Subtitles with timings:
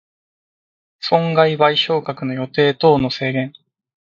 [0.99, 3.53] 損害賠償額の予定等の制限